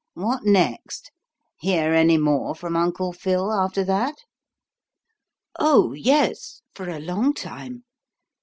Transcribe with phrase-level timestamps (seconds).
[0.15, 1.11] What next?
[1.59, 4.15] Hear any more from Uncle Phil after that?"
[5.59, 7.83] "Oh, yes for a long time.